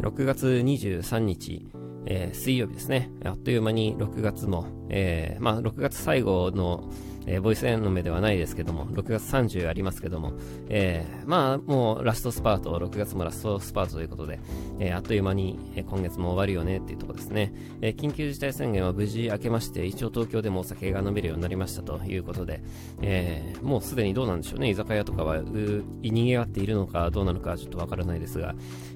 [0.00, 1.66] 6月23日、
[2.06, 3.10] えー、水曜日ですね。
[3.24, 6.90] あっという間に6月も、えー、まあ6月最後の、
[7.28, 10.32] えー、ボイスエンの目ではないですけども、6月30ありますけども、
[10.68, 14.40] えー、まあもうラストスパート、6月もラストスパートということで、
[14.78, 17.52] えー、あっという間に、え、今月も終わるよねっていうところですね。
[17.82, 22.62] えー、緊急事態宣言は無事明けまして、一応東京でもお酒が飲めるようになりましたということで、
[23.02, 28.54] えー、もうすでにどうなんでしょうね、居酒屋とかはう逃げわっているのかどうなのかちょっとわからないですが、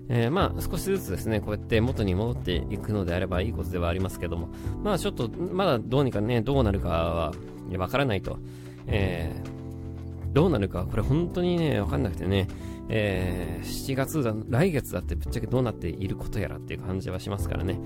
[0.09, 4.49] えー、まあ少しずつですね、こうやって元に戻っていくのであればいいことではありますけども、
[4.83, 7.33] まあちょっとまだどうにかね、どうなるかは
[7.77, 8.39] わからないと。
[8.87, 12.49] えー、どうなるか、これ本当にね、わかんなくてね、
[12.89, 17.79] えー、7月だ、来月だってぶっちゃけどうなっていることやらっていう感じはしますからね、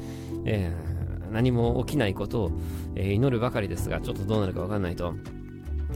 [0.44, 2.50] えー、何も起きないことを、
[2.94, 5.14] えー、祈るばかりですが、ちょっとどうなるかわかんないと。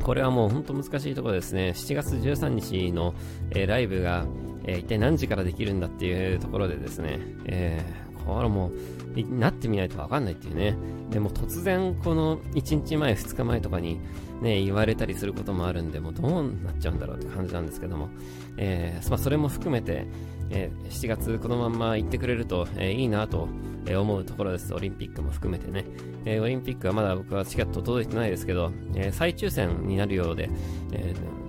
[0.03, 1.73] これはもう本当難しいところですね。
[1.75, 3.15] 7月13日の、
[3.51, 4.27] えー、ライブが、
[4.65, 8.73] えー、一体何時からできるんだっていうところでですね、えー、これもう、
[9.17, 10.77] なってみないとわかんないっていうね。
[11.11, 14.01] でも突然この1日前、2日前とかに、
[14.41, 18.09] ね、言われたりすることもあるんで、もうどうなっちゃうんだろうって感じなんですけども、
[18.57, 20.07] えー、まあ、それも含めて、
[20.51, 23.49] えー、7月このまんま行ってくれると、えー、いいなと
[23.89, 24.73] 思うところです。
[24.73, 25.85] オリンピックも含めてね。
[26.25, 30.49] えー、オリンピックはまだ僕はチケット届いてないですけど、えー再抽選になるようで、
[30.93, 31.40] えー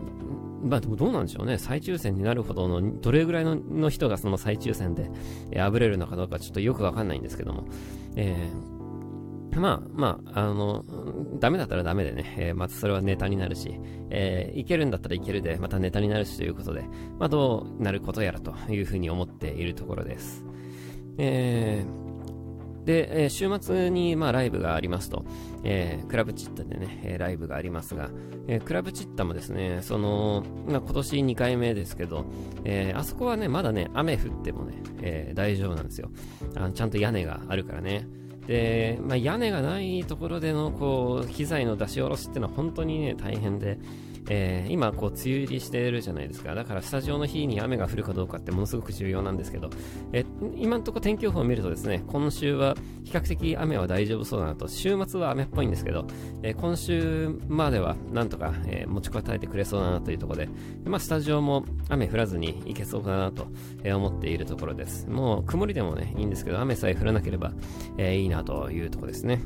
[0.64, 1.58] まあでもどうなんでしょうね。
[1.58, 5.10] 再抽選になるほどの、どれぐらいの人がその再抽選で、
[5.52, 7.66] えー、あぶれるのかどうかちょっとよくわかんないんですけども、
[8.16, 8.82] えー
[9.60, 10.86] まあまあ、あの、
[11.40, 16.84] ダメだったらダメでね、えー、またそれはネタになるし、えー、いけるんだったらいけるで、またネタになるしということで、
[17.20, 20.46] まあどうなることやらというふうに思っているところです。
[21.18, 22.11] えー、
[22.86, 25.26] で、えー、週末にまあライブがありますと、
[25.64, 28.10] えー、クラブチッタでね、えー、ライブがありますが、
[28.48, 32.26] えー、クラブチッタもですね、その、まあ、今年2回目ですけど、
[32.64, 36.10] えー、あそこはね、まだね、雨降ってもね、えー、大丈夫なんですよ。
[36.56, 38.08] あのちゃんと屋根があるからね。
[38.48, 43.78] で、まあ、屋根がないところでのこう機材の出し下ろしっていうのは本当にね大変で、
[44.30, 46.54] えー、今こう梅雨入りしてるじゃないですか。
[46.56, 49.70] だからスタジオの日に雨が降るかどうかってものすごく重要なんですけど、
[50.14, 54.68] え今のところ天気予報を見るとですね今週は比較的雨は大丈夫そうだなと。
[54.68, 56.06] 週末は雨っぽいんですけど、
[56.44, 60.50] えー、今週まではなんとか、え、持ちこたえてくれそうだなというところで、
[60.86, 63.48] まあ、スタジオも雨降らずにいけそうだなと、
[63.84, 65.10] 思っているところです。
[65.10, 67.52] もう曇りでもねいいんですけど雨さえ降らなければ、
[67.98, 69.42] えいいなというところですね。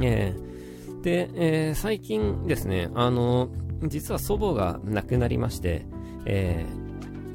[0.00, 3.48] えー、で、え、最近ですね、あの
[3.88, 5.86] 実は祖母が亡くなりまして、
[6.26, 6.66] え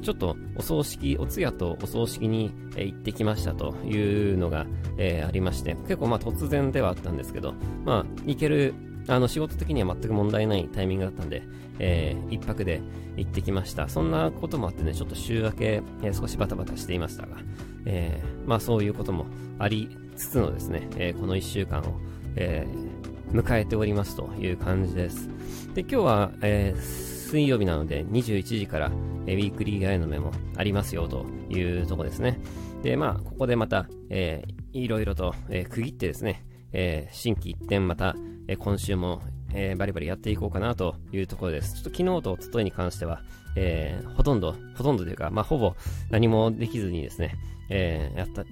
[0.02, 4.66] ちょっとお葬式、お通夜とお葬式に、行ってきましたというのが、
[4.98, 8.74] えー、ありまして、結構まあ突然ではあったんですけど、まあ行ける、
[9.08, 11.42] あの仕事的には全く問題ないタイミングだったんで、
[11.78, 12.82] えー、一泊で
[13.16, 13.88] 行ってきました。
[13.88, 17.38] そんなこともあってね、ちょっと週明け、え、少しバタバタしていましたが、
[17.86, 19.26] えー、まあそういうことも
[19.58, 22.00] ありつつのですね、え、この1週間を、
[22.36, 22.95] えー、
[23.32, 25.28] 迎えておりますという感じです。
[25.74, 28.92] で、今日は、えー、水曜日なので21時から、
[29.26, 32.38] えー、ウィークリーガイのメモありますよというとこですね。
[32.82, 38.14] で、まあ、ここでまた、えー、いろいろと、えー、区切ってですね、えー、新規一点また、
[38.48, 39.22] えー、今週も、
[39.52, 41.74] えー、バリバリやっていこうかなというところです。
[41.74, 43.22] ちょっと昨日とおとといに関しては、
[43.56, 45.74] えー、ほとんど、ほとんどというか、まあ、ほぼ
[46.10, 47.36] 何もできずにですね、
[47.70, 48.44] えー、やった、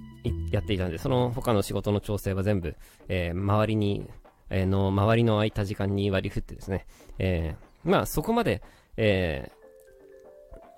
[0.51, 2.75] やっていたんで、その他の仕事の調整は全部、
[3.07, 4.09] えー、周りに
[4.49, 6.85] え、の周りの空いた時間に割り振ってですね、
[7.19, 8.61] えー、まあそこまで、
[8.97, 9.51] え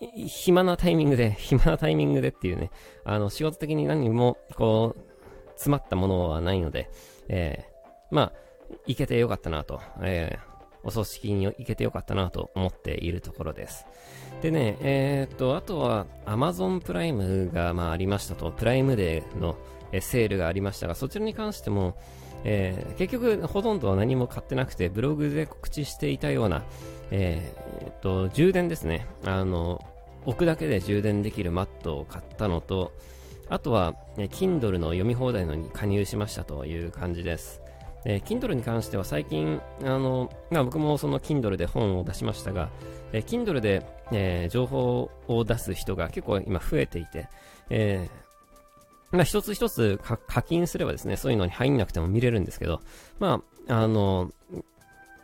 [0.02, 2.72] ー、暇なタイミングで、 暇なタイミングでっていうね、
[3.04, 5.02] あの仕事的に何もこう、
[5.56, 6.90] 詰まったものはないので、
[7.30, 8.34] えー、まあ、
[8.86, 13.86] 行けてよかったなと、えー、お葬式に行けてよかったなと思っているところです。
[14.42, 19.58] でね、えー、っと、あとは Amazon プライムがまあありましたと、プライムデーの
[20.00, 21.98] セールがありましたが、そちらに関しても、
[22.44, 26.64] えー、結局ほとんど何も買ってなくて、ブログで告知していたような、
[27.12, 29.06] えー、えっと、充電ですね。
[29.26, 29.84] あの、
[30.26, 32.92] 置くだけで充電できるマットを買ったのと、
[33.50, 37.62] あとは、ね、Kindle の読み放題のに加入しましたという感じです。
[38.06, 42.70] えー、Kindle に関しては最近、あの、まあ、僕もその Kindle で本を出しましたが、
[43.14, 47.30] えー、Kindle で、えー、情報を出す人が結構今増えていて、
[47.70, 48.27] えー、
[49.12, 52.82] まあ、一つ一つ課金すればですね、そういうのに入んなくても見れるんですけど、
[53.20, 54.32] まあ、あの、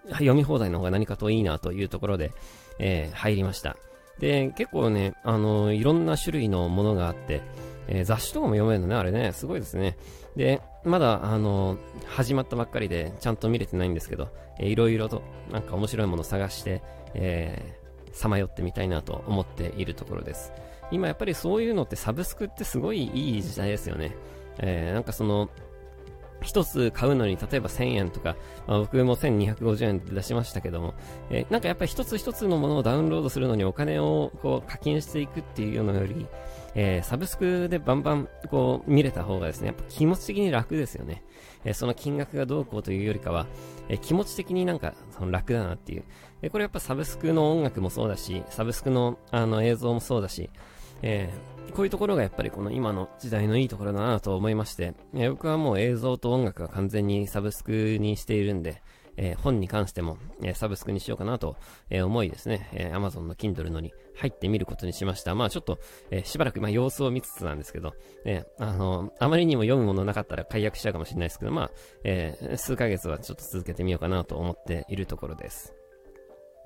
[0.09, 2.31] 読み放題の方が何かといいなというところで、
[2.79, 3.77] えー、入りました。
[4.19, 7.41] で、結構ね、あの、いろんな種類のものがあって、
[7.87, 9.97] えー、雑誌とかも読めるのね、あれね、すごいですね。
[10.35, 11.77] で、まだ、あの、
[12.07, 14.29] 始まったばっかりで、ちゃんと見れてないんですけど、
[14.59, 15.21] えー、いろいろと、
[15.51, 16.81] なんか面白いものを探して、
[17.13, 20.51] えー、さまよってみたいなと思っているところです。
[20.91, 24.15] 今やっぱりそういうのってサブスクってすごいいい時代ですよね。
[24.59, 25.49] えー、なんかその、
[26.43, 28.35] 一つ買うのに、例えば1000円とか、
[28.67, 30.93] まあ、僕も1250円で出しましたけども、
[31.29, 36.27] えー、なんかやっぱり一つ一つのものをダウンロードするのにお金をこう課金していくっていうのより、
[36.75, 41.23] えー、サブスクでバンバンこう見れた方がですね、やっぱ気持ち的に楽ですよね。
[41.65, 43.47] えー、その金額がどうこうというよりかは、
[43.89, 46.03] えー、気持ち的になんかその楽だなっていう。
[46.41, 50.49] えこれやっぱサブスクの音楽もそうだし、サブスクのあの映像もそうだし、
[51.01, 58.81] えー、こういうところがやっぱりこの今の時代のいいところだなと思いまして、え、僕はもう映像と音楽が完全にサブスクにしているんで、
[59.17, 61.55] えー、本に関しても、えー、サブスクにしようかなと、
[61.89, 65.35] えー、思いですね、えー、Amazon の Kindle のに入ってみることにしました。
[65.35, 65.79] まあちょっと、
[66.11, 67.93] えー、しばらくま様子を見つつなんですけど、
[68.25, 71.71] えー、あのあまりにも読むものなかったら解約しちゃうかもしれないですけど、まあ、
[72.03, 75.73] えー、数ヶ月はちょっと続けてみようかなと思っているところです。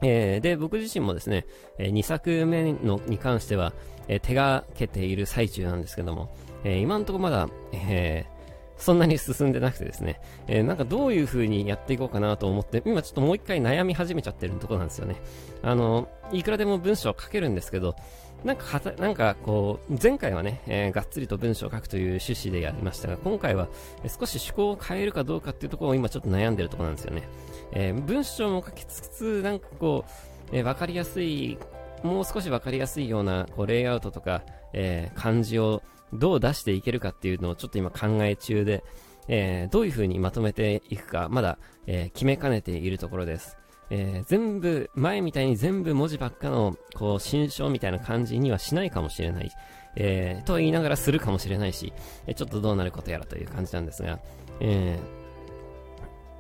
[0.02, 1.46] えー、で、僕自身もですね、
[1.80, 3.74] えー、2作目のに関しては、
[4.08, 8.37] えー、手がけている最中なんですけども、えー、今んとこまだ、えー、
[8.78, 15.16] そんなに進んでなくてですね、えー、なんかどういう風にやっていこうかなと思って、今ちょっともう一回悩み始めちゃってるとこなんですよね。
[15.64, 17.96] あの、いくらでも文章を書けるんですけど、
[18.44, 23.68] なんか、なんかこう、前回はね、えー、がっつりと文章を書くという趣旨でやりましたが、今回は、
[24.04, 27.28] 少し趣向を変えるかどうかっていうところを今ちょっと悩んでるところなんですよね。
[27.72, 30.06] えー、文章も書きつつ、なんかこ
[30.52, 31.58] う、えー、わかりやすい、
[32.04, 35.82] もう少しわかりやすいような、こう、レイアウトとか、えー、漢字を
[36.14, 38.84] どう出していけるかっていうのをちょっと今考え中で、
[39.28, 43.58] えー、どういう風にまとめていくか、まだ、えー、決めかねているところです。
[43.90, 49.52] えー、全部、前みたいに全部文字ばっかの、こう、新章みたいな感じにはしないかもしれない。
[49.96, 51.92] えー、と言いながらするかもしれないし、
[52.28, 54.20] えちょっとどうなることやらという感じなんですが、
[54.60, 55.00] え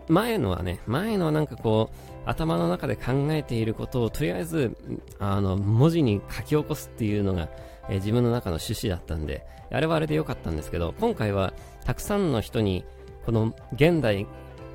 [0.08, 4.78] ー、前のはね、前のはなんかこう、頭の中で考えていることをとりあえず、
[5.18, 7.50] あの、文字に書き起こすっていうのが、
[7.90, 11.54] えー、自分の中の趣旨だったんで、あれはあれで良かったんですけど、今回は
[11.86, 12.86] たくさんの人に、
[13.26, 14.28] この現代、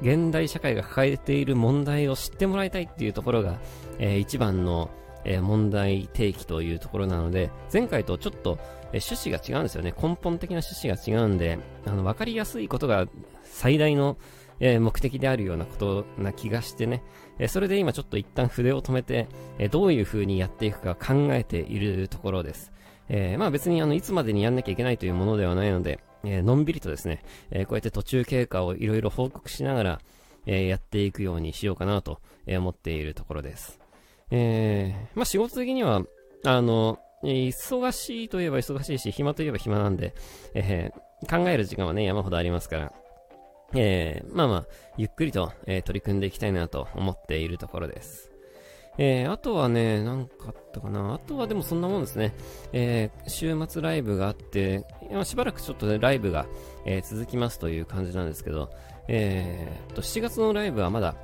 [0.03, 3.59] 現代社会が抱えている問題を知ってもらいたいっていうところが、
[3.99, 4.91] えー、一番の、
[5.25, 8.59] えー、問題提起というところなので、前回とちょっと、
[8.93, 9.95] えー、趣旨が違うんですよね。
[9.97, 13.07] 根本的な趣旨が違うんで、あの、わかりやすいことが
[13.45, 14.17] 最大の、
[14.61, 17.03] え、目的であるようなことな気がしてね、
[17.39, 19.29] え、それで今ちょっと一旦筆を止めて、
[19.59, 22.73] え、どういう風にやっていくか考えているところです。
[23.15, 30.01] えまあ別にあの、いつまでにやんなきゃいけないというものではないので、えのんびりとですね、えこうやって途中経過をいろいろ報告しながら、
[30.47, 33.79] えやっていくようにしようかなと、思っているところです。
[34.31, 36.03] えまあ仕事的には、
[36.45, 40.15] あの、忙しいといえば忙しいし、暇といえば暇なんで、
[40.55, 40.91] え
[41.31, 42.93] 考える時間はね、山ほどありますから、
[43.75, 44.67] えー、まあまあ、
[44.97, 48.32] ゆっくりと、えー、取り組んでいきたいなと思っているところです。
[48.99, 51.15] えー、あとはね、なんかあったかな。
[51.15, 52.35] あとはでもそんなもんですね。
[52.73, 54.85] えー、週末ライブがあって、
[55.25, 56.47] しばらくちょっとね、ライブが、
[56.85, 58.71] えー、続きますという感じなんですけど、
[59.09, 61.15] えー、と、7月のライブはまだ、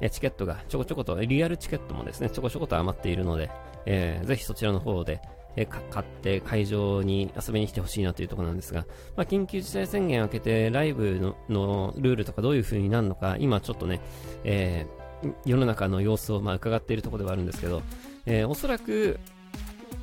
[0.00, 3.50] えチケットがちょこちょこと、リアルチケットもですね、ちょこちょこと余っているので、
[3.86, 5.20] えー、ぜひそちらの方で、
[5.56, 8.86] え買って会場に遊びに来てほしいなというところなんですが、
[9.16, 14.00] まあ、緊急事態宣言を明けてライブののルールとかどういう風になるのか、今ちょっとね、
[14.44, 15.05] えー、
[15.44, 17.82] 世の中の様子をまあ伺っているところではあるんですけど、
[18.26, 19.18] えー、おそらく、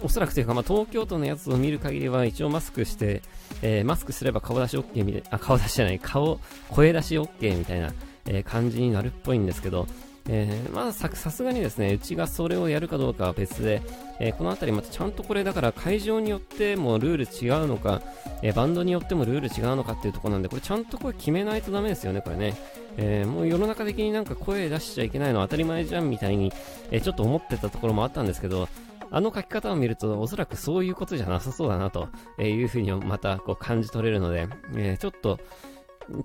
[0.01, 3.21] おそらくというか、まあ、東京都のやつを見る限りは一応マスクして、
[3.61, 6.39] えー、マスクすれば顔出し OK みたいな、あ、顔出しじゃない、顔、
[6.69, 7.93] 声出し OK みたいな、
[8.25, 9.87] えー、感じになるっぽいんですけど、
[10.29, 13.81] えー、まあささすがにですね、うちがそれをやるかどうかは別で、
[14.19, 18.01] えー、このあたりまたちゃんとこれだから会場によってもルール違うのか、
[18.41, 22.55] えー、バンドによってもルール違うのかっていうところなんで、これちゃんとこれ決めないとダメですよね、これね。
[22.95, 26.53] えー、もう世の中的になんか声出しちゃいけないのは当たり前じゃんみたいに、
[26.91, 28.69] えちょっと思ってたところもあったんですけど、
[29.11, 32.07] あの書き方を見ると、おそらくそういうことじゃなさそうだなと
[32.39, 35.39] いうふうにまたこう感じ取れるので、えちょっと、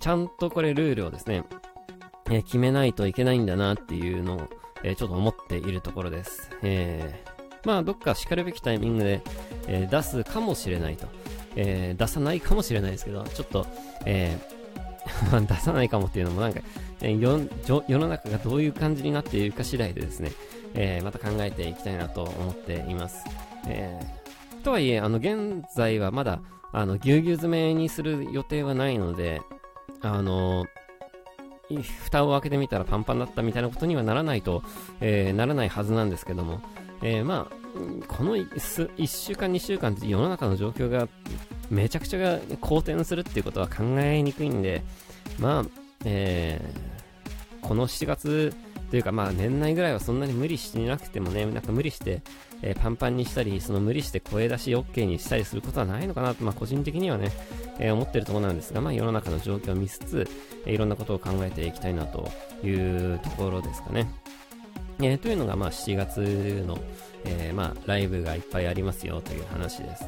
[0.01, 1.45] ちゃんとこれルールをですね、
[2.31, 4.49] え決めないといけないんだなっていうのを、
[4.83, 6.51] えちょっと思っているところです。
[6.63, 9.23] えー、まあ、どっか叱るべきタイミングで、
[9.67, 11.07] えー、出すかもしれないと。
[11.57, 13.67] え、出さないかもしれないですけど、ちょっと、
[14.05, 16.61] えー、 出さないかもっていうのもなんか、
[17.01, 17.21] えー、
[17.89, 20.33] 世の中がどういう感じになっているか次第でですね、
[20.75, 23.25] え、また考えていきたいなと思っています。
[23.67, 23.99] え、
[24.63, 26.41] とはいえ、あの、現在はまだ、
[26.73, 29.41] あの、ぎゅうぎゅう詰めにする予定はないので、
[30.01, 30.67] あの
[31.77, 34.63] 蓋を開けてみたらパンパンだったみたいなことにはならないと、
[35.01, 36.61] えー、ならないはずなんですけども、
[37.03, 41.09] えー、まあ、この 1, 1週間、2週間って世の中の状況が
[41.71, 44.83] めちゃくちゃ好転するっていうことは考えにくいんで、
[45.39, 45.65] まあ、
[46.05, 48.55] えー、この7月
[48.91, 52.23] というかまあ年内ぐらいはそんなに無理してなくてもね、なんか無理して、
[52.63, 57.31] えー、パンパンにしたり、その無理して声出し OK にしたりすることはないのかなと、まあ個人的にはね、
[57.79, 60.27] えー、思ってるところなんですが、まあ世の中の状況を見つつ、
[60.65, 62.31] えー、いろんなことを考えていきたいなと
[62.65, 64.11] いうところですかね。
[65.01, 66.79] えー、というのがまあ7月の、
[67.25, 70.07] え、まあライブがいっぱいありますよという話です。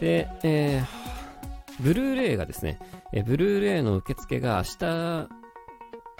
[0.00, 2.78] で、えー、ブルーレイがですね、
[3.12, 5.39] えブルーレイの受付が明日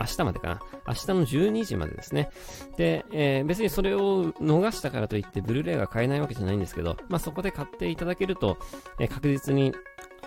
[0.01, 0.61] 明日までかな。
[0.89, 2.31] 明日の12時までですね。
[2.77, 8.59] で、えー、別にそれを逃したからといって、ブルーレイが買えないわけじゃないんですけど、まあ、そこで買っていただけると、
[8.99, 9.75] えー、確実に、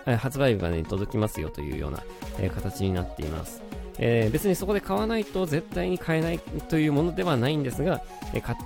[0.06, 2.02] え、発売日までに届きますよというような、
[2.38, 3.62] え形になっています。
[3.98, 6.38] え別にそこで買わないと絶対に買えない
[6.68, 8.02] というものではないんですが、
[8.34, 8.58] え買っ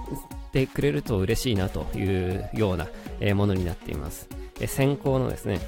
[0.52, 2.88] てくれると嬉しいなというような、
[3.20, 4.28] えものになっています。
[4.60, 5.60] え先行のですね、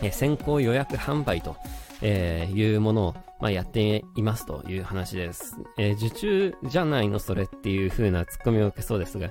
[0.00, 1.56] え先行予約販売と、
[2.02, 5.56] えーいうものを、まあ、やっていますという話です。
[5.78, 9.30] えー、受注じゃないのそれっていう風なツッコミを受けそうですが、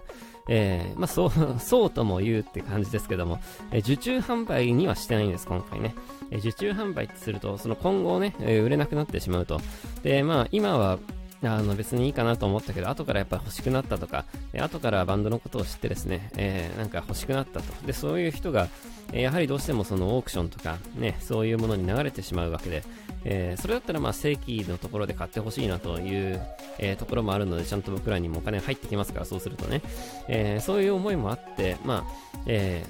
[0.50, 3.40] えー、まあ、そう、 そうとも言うって感じですけども、
[3.72, 5.96] えー、受注販売にはしてないんです、今回ね。
[6.32, 9.60] え受注販売ってすると、その今後ね、え売れなくなってしまうと。
[10.02, 10.98] で、まあ、今は、
[11.44, 14.26] あの別にいいかなと思ったけど、後からやっぱ欲しくなったとか、
[14.58, 17.74] 後からバンドのことを知ってですね、えー、なんか欲しくなったと。
[17.86, 18.68] で、そういう人が、
[19.14, 22.84] えやはりどうしてもそのオークションとか、ね、そういうものに流れてしまうわけで、
[23.24, 26.42] えー、それだったらまあ正規のところで買ってほしいなという、
[26.80, 29.82] えー、ところもあるので、ちゃんと僕らにもお金入ってきますから、そうするとね、
[30.28, 32.14] えー、そういう思いもあって、まあ、
[32.48, 32.86] え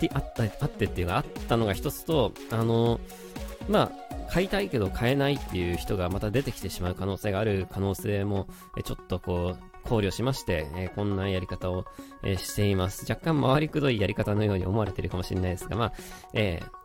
[0.00, 3.00] ー、あった、あってっていうか、あったのが一つと、あの
[3.68, 8.46] まあ、買いたいけど買えないっていう人がまた出てきてしまう可能性がある可能性も、
[8.84, 11.84] ちょっとこう、考慮しまして、えこんなやり方を、
[12.22, 13.06] えしています。
[13.08, 15.92] 若干回りくどいやり方のように思われているかもしれないですが、まあ、
[16.34, 16.78] えー、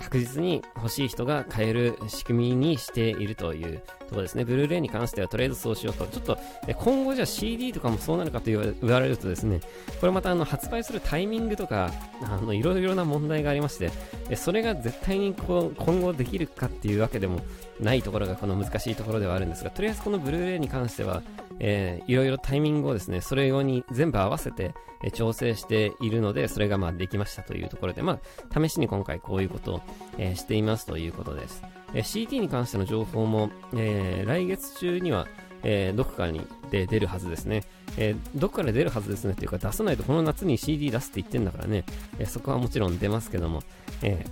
[0.00, 4.46] 確実に欲しい人が買える仕組みにしているというところですね。
[4.46, 6.06] ブルーレイに関してはとりあえずそうしようと。
[6.06, 9.60] ちょっと、え今後じゃあ CD とかもそうなるかと言われるとですね、
[10.00, 11.92] これまたあの発売するタイミングとか、
[12.22, 13.90] あの、いろいろな問題がありまして、
[14.30, 17.40] えそれが絶対にこう今後できるかっていうわけでも
[17.78, 21.22] ないところがこの難しいところではあるんですが、とりあえずこのブルーレイに関しては、
[21.60, 28.18] えー、いろいろタイミングをですね、それ用に全部合わせて、え調整しているので、それがまあできましたというところで、ま
[28.52, 29.80] あ、試しに今回こういうことを、
[30.18, 31.62] えー、していますということです。
[31.94, 35.26] えー、CT に関しての情報も、えー、来月中には、
[35.62, 37.62] えー、どこかにで出るはずですね。
[37.96, 41.84] えー、どこから出るはずですねっていうか出さないとこの夏に CD 出すって言ってんだからね、
[42.18, 43.62] えー、そこはもちろん出ますけども、
[44.02, 44.30] えー、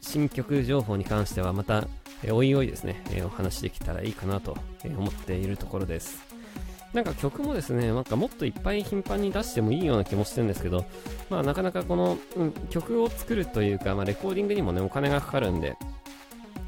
[0.00, 1.86] 新曲情報に関してはまた、
[2.22, 6.27] えー、おいおいですね、えー、お話できたらいいかなと思っているところです。
[6.92, 10.86] なんか曲もですね、なんかもっといっぱい頻繁に出してもいいような気もしてるんですけど、
[11.28, 15.76] まあなかなかこの、うん、曲を作るというか、まあレコーディングにもね、お金がかかるんで、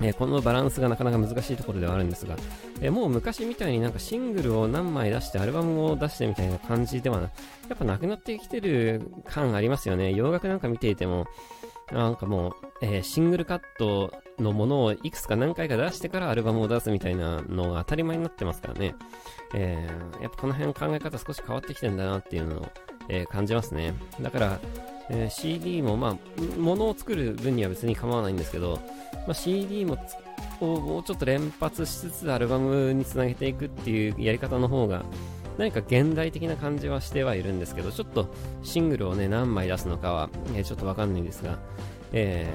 [0.03, 2.37] えー、このバランスがなかなか難しいところではあるんですが、
[2.81, 10.13] えー、もう昔みたいになんかシングルを何枚出してアルバムを出してみたいな感じではな、やっぱなくなってきてる感ありますよね。
[10.13, 11.27] 洋楽なんか見ていても、
[11.93, 18.95] なんかもう、えー、シングルカットのものをいくつか何回か出してからアルバムを出すみたいなのが当たり前になってますからね。
[19.55, 22.69] えー、やっぱこの辺考え方少し変わってきてんだなっていうのを、
[23.09, 23.95] えー、感じますね。
[24.21, 24.61] だから、
[25.11, 28.81] え、CD もまあ、ものを作る分には別に構わないんですけど、
[29.27, 29.99] まあ、CD も
[30.61, 35.05] をもうちょっと連発しつつアルバムにつなげていくっていうやり方の方が、
[35.61, 41.59] 何か現代的な感じはしてはいるんですけど、ちょっとシングルをね、何枚出すのかは、えー、ちょっとわかんないんですが、
[42.13, 42.51] え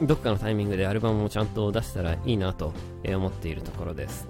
[0.00, 2.72] ー、どっかのタイミングでアルバムをちゃんと出したらいいなと、
[3.04, 4.26] え、思っているところです。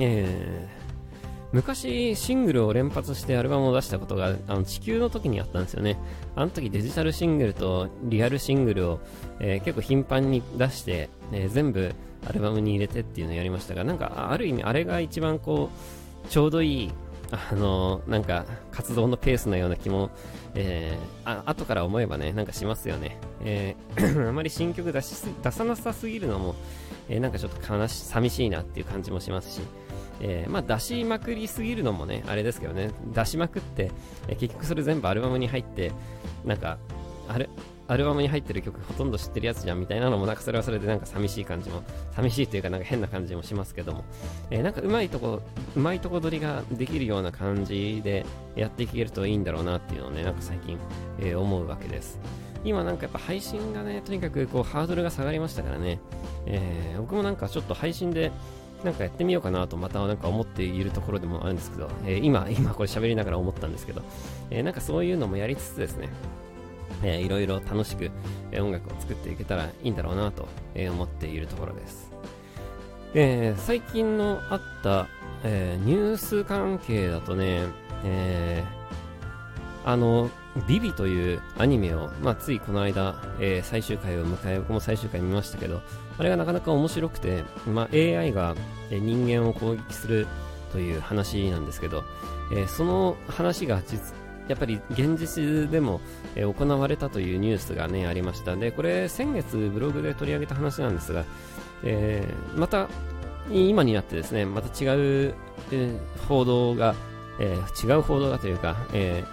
[0.00, 5.96] えー、昔シングルを連発してアルバムを出したことがあの地球の時にあったんですよね。
[6.34, 9.00] あの時デジタルシングルとリアルシングルを、
[9.38, 11.94] えー、結構頻繁に出して、えー、全部
[12.28, 15.70] アルバムに入れてっていうのをやりましたが、なんかある意味あれが一番こ
[16.26, 16.90] う、ちょうどいい
[17.30, 20.10] あのなんか、活動のペースのような気も、
[20.54, 23.18] えー、あ後から思えばね、なんかしますよね。
[23.44, 26.54] えー、 あまり新曲出しす出さなさすぎるのも、
[27.08, 29.60] えー、なんかちょっと悲し、寂しいなっていう感じもしますし、
[30.20, 33.90] えー、まあ出しまくりすぎるのもね、あれですけどね、出しまくって、
[34.28, 35.92] え、結局それ全部アルバムに入って、
[36.46, 36.78] なんか、
[37.28, 37.50] あれ、
[37.88, 41.82] アルバムに入ってる曲ほとんど知ってるやつじゃんみたいなのもなんかそれはそれでなんか寂しい感じも
[42.14, 44.04] 寂しいというかなんか変な感じもしますけども、
[44.50, 45.40] えー、なんかうまいとこ
[45.74, 48.26] うまいとこ取りができるような感じで
[48.56, 50.78] やっていけるといいんだろうなっていうのをねなんか最近、
[51.18, 52.20] えー、思うわけです。
[52.64, 56.00] 今なんかやっぱ配信がねとにかくこうハードルが下がりましたからね、
[56.44, 58.32] えー、僕もなんかちょっと配信で
[58.84, 64.02] なんかやってみようかなとまたなんか思っているところでもあるんですけど、えー、今、今これ喋りながら思ったんですけど、
[64.50, 66.08] えー、なんかそういうのもやりつつですね、
[67.02, 68.10] えー、いろいろ楽しく、
[68.50, 72.10] え音楽を作っていけたらいいんだろうなと、え思っているところです。
[73.14, 75.08] えー、最近のあった、
[75.42, 77.62] えー、ニュース関係だとね、
[78.04, 80.30] えー、あの、
[80.66, 85.80] ビビというアニメを、まあ、ついこの間、えー、最終回を迎え、僕も最終回見ましたけど、
[86.18, 88.54] あれがなかなか面白くて、まあ、AI が
[88.90, 90.26] 人間を攻撃する
[90.72, 92.04] という話なんですけど、
[92.52, 94.12] えー、その話が実、
[94.48, 96.00] やっぱり現実でも、
[96.34, 98.56] え、行われたというニュースがね、ありました。
[98.56, 101.24] で、これ先月ブログで取り上げた話なんですが、
[101.84, 102.88] えー、また
[103.50, 105.34] 今になってですね、また違う、
[105.70, 106.94] えー、報道が、
[107.40, 109.24] えー、違う報道がというか、え、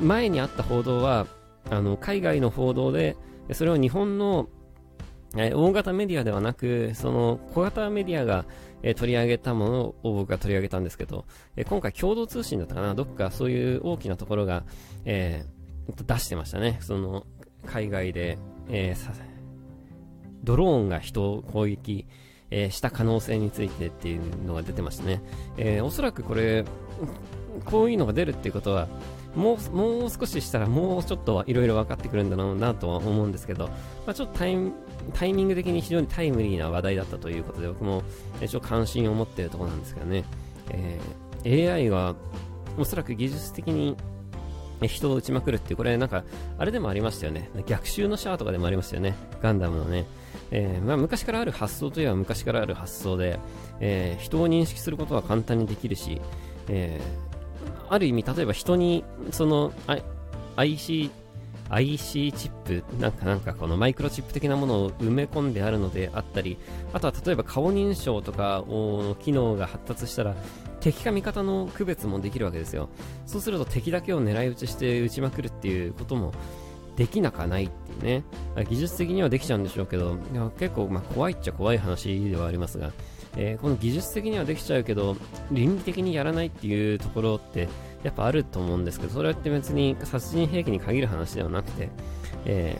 [0.00, 1.26] 前にあった報道は、
[1.70, 3.16] あの、海外の報道で、
[3.52, 4.48] それを日本の、
[5.36, 8.44] えー、大型メディアではなく、その小型メディアが、
[8.82, 14.64] えー、取り上げたものを僕が取り上げたんですけど、えー、今回共同通信だったかな、どっかそういう大きなところが、
[15.04, 15.44] え、
[16.06, 16.78] 出してましたね。
[16.80, 17.26] その、
[17.66, 18.94] 海外で、え、
[20.44, 22.06] ドローンが人を攻撃、
[22.50, 25.22] え、した可能性についてっていうのが出てましたね。
[25.56, 26.64] え、おそらくこれ、
[27.64, 28.88] こういうのが出るっていうことは、
[29.38, 33.72] もう、もう少ししたらもうちょっとはいろいろ分かってくるんだろうなとは思うんですけど、ま
[34.08, 34.46] あ、ちょっとタ
[35.26, 38.02] イミング的に非常にタイムリーな話題だったということで、僕も
[38.42, 40.24] 一応関心を持っているところなんですけどね、
[40.70, 42.16] えー、AI は
[42.76, 43.96] おそらく技術的に
[44.86, 46.24] 人を撃ちまくるっていう、これなんか、
[46.58, 47.50] あれでもありましたよね。
[47.66, 49.14] 逆襲のシャアとかでもありましたよね。
[49.42, 50.04] ガンダムのね。
[50.50, 53.38] えー、まあ、昔からある発想といえば昔からある発想で、
[53.80, 56.20] えー、人を認識することは簡単にできるし、
[56.68, 57.27] えー、
[57.90, 59.72] ある意味、例えば人に、その、
[60.56, 61.10] IC、
[61.70, 66.58] IC チップ、なんかなんかこのマイクロチップ的なものを埋め込んであるのであったり、
[66.92, 70.34] あとは例えば顔認証とかの機能が発達したら、
[70.80, 72.88] 敵か味方の区別もできるわけですよ。
[73.26, 76.32] そうすると敵だけを狙い撃ちして撃ちまくるっていうことも
[76.96, 78.24] できなかないっていうね。
[78.68, 80.16] 技術的にはできちゃうんでしょうけど、
[80.58, 82.92] 結構まあ怖いっちゃ怖い話ではありますが、
[83.36, 85.16] えー、この技術的にはできちゃうけど、
[85.50, 87.68] 倫理的にやらないっていうところって、
[88.02, 91.88] やっぱあると思うんですけど、それって別に殺人兵器に限る話ではなくて、
[92.44, 92.78] え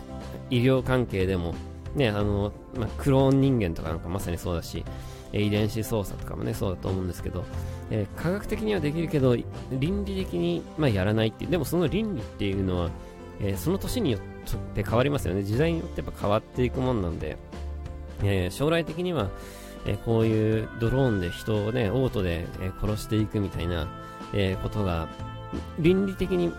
[0.50, 1.54] ー、医療関係でも、
[1.94, 4.84] ね、あの、まあ、クローン人間とかなんかまさにそうだし、
[5.32, 7.44] 遺伝子操作とかもね、そうだと思うんですけど、
[7.90, 9.36] えー、科学的にはできるけど、
[9.72, 12.90] 倫理的に、まあ、やらないっていう、でもその倫理っていうのは、
[13.40, 14.20] えー、その年によっ
[14.74, 15.42] て変わりますよね。
[15.42, 17.36] 時代によってやっぱ変わっていくもんなんで、
[18.22, 19.30] えー、将来的には、
[19.88, 23.88] え、こういうドローンで人をね、オートで、え殺していくみたいな、
[24.34, 25.08] えことが、
[25.78, 26.52] 倫理的に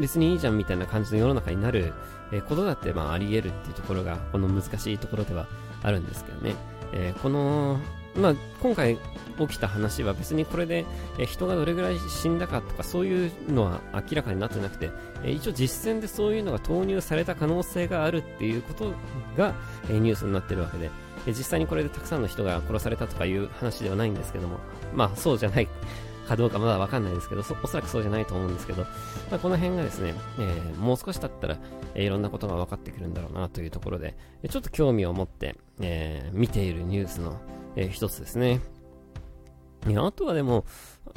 [0.00, 1.94] 別にいいじゃんみたいな感じの世の中になる、
[2.30, 5.46] えことだってまああり得るっていうところが、この難しいところでは
[5.82, 6.54] あるんですけどね。
[6.92, 7.80] えこの
[8.16, 8.96] まあ、今回
[9.38, 10.84] 起きた話は別にこれで、
[11.18, 14.90] え人がどれぐらい死んだかとかそういうのは明らかになってなくて、
[15.24, 18.92] え一応実践でそういうのが投入された可能性があるっていうこと
[19.36, 19.54] が、
[19.90, 20.90] えニュースになってるわけで、
[21.26, 24.58] 実際にこれでたくさんの人が殺されたとかいう話ではないんですけども、
[24.94, 25.68] まあそうじゃない
[26.26, 28.88] かどうかまだわかんないですけど、おそらくそうじゃないと思うんですけど、ま
[29.36, 31.58] あ、この辺がですね、えー、もう少し経ったら、
[31.94, 34.16] えー、いろんなことが分かってくるんだろうなというところで、
[34.48, 37.38] ちょっと興味を持って、えー、見ているニュースの、
[37.76, 38.60] えー、一つですね。
[39.86, 40.64] あとはでも、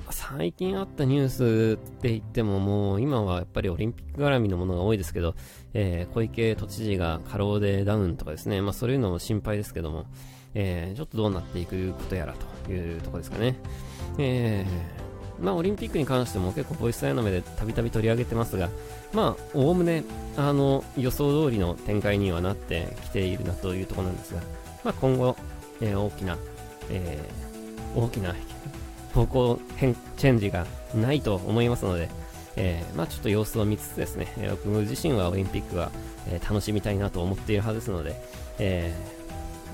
[0.09, 5.35] 最近あったニュースって言ってももう今はやっぱりオリンピック絡みのものが多いですけど、
[5.73, 10.05] えー、小池都知事が過労でダウンとかですね、まあそういうのも心配ですけども、
[10.53, 12.33] えー、ちょっとどうなっていくことやら
[12.65, 13.55] というところですかね。
[14.17, 18.69] えー、まあオリンピックに関しても結構ボイスアイの目でたびたび取り上げてますが、
[19.13, 20.03] まあおおむね
[20.35, 24.41] あの予想通りの展開にはなってきているなというところなんですが、
[24.83, 25.35] まあ今後、
[25.81, 26.37] えー、大きな、
[26.89, 28.33] えー、大きな
[29.17, 32.09] 方向変チェンジがないと思いますので、
[32.55, 34.27] えー、まあちょっと様子を見つつですね、
[34.63, 35.91] 僕自身はオリンピックは、
[36.29, 38.15] えー、楽しみたいなと思っているはずですので、
[38.59, 38.93] え、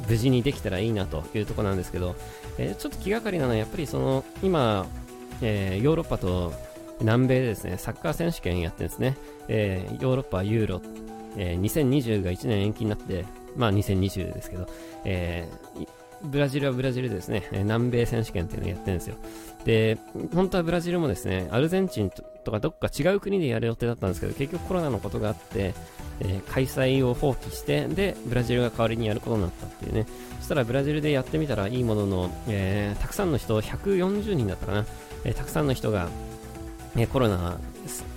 [0.08, 2.16] 無事にできたらいいなというところなんですけど、
[2.58, 4.86] え、ちょっと気がかりなのはやっぱりその今、
[5.42, 6.54] え、ヨーロッパと
[7.02, 9.18] 南米でですね、サッカー選手権やってですね、
[9.50, 10.82] え、ヨーロッパユーロ、
[11.36, 13.26] え、2020が1年延期になって、
[13.58, 14.68] まあ2020ですけど、
[15.04, 15.88] えー、
[16.24, 19.16] ブラジルはブラジルですね、南米選手権っていうのをやってるんですよ。
[19.66, 19.98] で、
[20.34, 25.74] 本当はブラジルもですね、アルゼンチンとかどっか違う国でやる予定だったんですけど、結局コロナのことがあって、
[26.20, 30.06] えー、開催を放棄して、で、ブラジルが代わりにやることになったっていうね。
[30.40, 34.86] そしたらブラジルでやってみたらいいものの、えー、たくさんの人、140人だったかな、
[35.24, 36.10] えー、たくさんの人が、
[36.96, 37.58] えコロナ、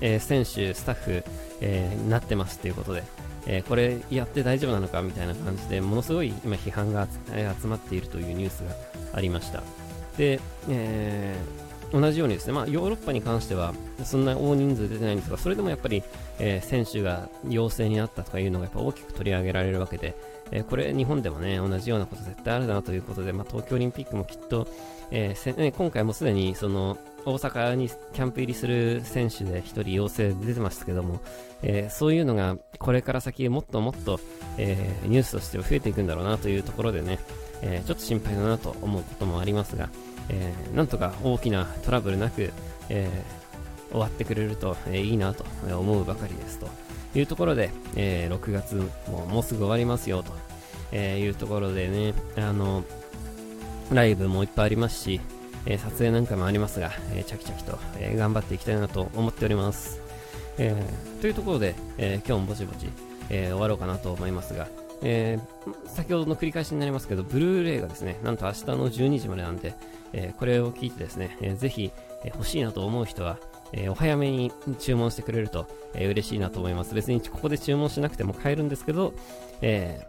[0.03, 1.25] え選手、スタッフ、
[1.63, 3.05] えなってますっていうことで、
[3.47, 7.07] えー、これやって大丈夫なのかみたいな感じでものすごい今批判が
[7.61, 8.75] 集まっているというニュースが
[9.13, 9.63] ありました。
[10.19, 16.03] で、えー、同じようにですね、まあ、ヨーロッパに関してはそんな大人数出てないんですがそれでもやっぱり、
[16.39, 20.17] えー、選手が陽性になったとかいうのがやっぱ大きく取り上げられるわけで、
[20.51, 24.67] え、これ日本でもね、同じようなこと絶対あるなということで、まあ、東京オリンピックもきっと、
[25.11, 31.21] えー、今回もすでにその大阪にキャンプ入りする選手で1人陽性出てましたけども、
[31.61, 34.21] えー、そういうのがこれから先もっともっと、
[34.59, 37.19] えー、ニュースとしては増えていくんだろうなというところでね、
[37.63, 39.91] えー、ちょっと心配だなと思うこともありますが、
[40.29, 42.53] えなんとか大きなトラブルなく、
[42.89, 43.11] え
[43.91, 46.69] 終わってくれると、えいいなと思うばかりですと
[47.15, 48.75] いうところで、え6月
[49.11, 50.33] ももうすぐ終わりますよと、
[50.93, 52.85] えいうところでね、あの
[53.93, 55.21] ライブもいっぱいありますし、
[55.67, 60.01] え撮影なんかもありますが、えチャキチャキと、え頑張っていきたいなと思っております。
[60.59, 60.75] え、
[61.21, 62.89] というところで、え、今日もぼちぼち、
[63.31, 64.69] え、終わろうかなと思いますが、
[65.03, 69.75] えー、先ほどの繰り返しになりますけど、ブルーレイがですね、なんと明日の12時までなんで、
[70.13, 71.91] えこれを聞いてですね、えー、ぜひ、
[72.25, 73.39] え欲しいなと思う人は、
[73.73, 76.95] えお早めに注文してくれると、え嬉しいなと思います。
[76.95, 79.13] 別にここで注文しなくても買えるんですけど、
[79.61, 80.07] え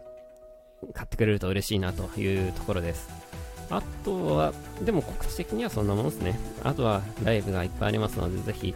[0.94, 3.27] 買ってくれると嬉しいなというところです。
[3.70, 4.52] あとは、
[4.82, 6.38] でも告知的にはそんなものですね。
[6.64, 8.74] あとはライブがいっぱいありますので、ぜひ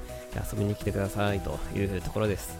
[0.52, 2.59] 遊びに来てくださいというところです。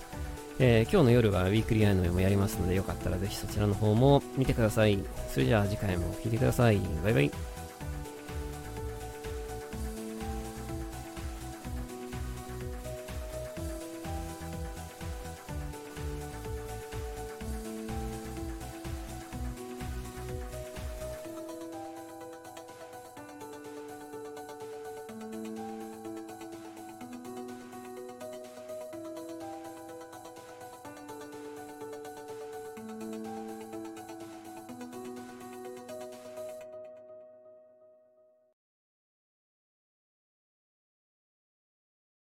[0.59, 4.99] えー、今日の夜はウィークリーアイの絵もやりますので、よかったらぜひそちらの方も見てください。
[5.31, 6.81] それじゃあ次回も聴いてください。
[7.05, 7.52] バイバイ。